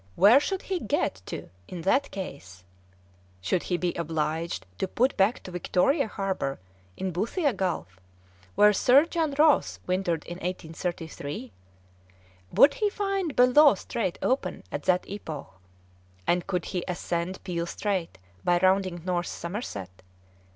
Where 0.15 0.39
should 0.39 0.63
he 0.63 0.79
get 0.79 1.21
to 1.27 1.51
in 1.67 1.81
that 1.83 2.09
case? 2.09 2.63
Should 3.39 3.61
he 3.61 3.77
be 3.77 3.93
obliged 3.93 4.65
to 4.79 4.87
put 4.87 5.15
back 5.15 5.43
to 5.43 5.51
Victoria 5.51 6.07
Harbour, 6.07 6.57
in 6.97 7.11
Boothia 7.13 7.53
Gulf, 7.53 7.99
where 8.55 8.73
Sir 8.73 9.05
John 9.05 9.35
Ross 9.37 9.77
wintered 9.85 10.23
in 10.25 10.37
1833? 10.37 11.51
Would 12.51 12.73
he 12.73 12.89
find 12.89 13.35
Bellot 13.35 13.75
Strait 13.77 14.17
open 14.23 14.63
at 14.71 14.85
that 14.85 15.07
epoch, 15.07 15.59
and 16.25 16.47
could 16.47 16.65
he 16.65 16.83
ascend 16.87 17.37
Peel 17.43 17.67
Strait 17.67 18.17
by 18.43 18.57
rounding 18.57 19.03
North 19.05 19.27
Somerset? 19.27 20.01